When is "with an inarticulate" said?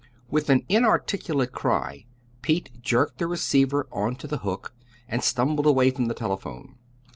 0.31-1.51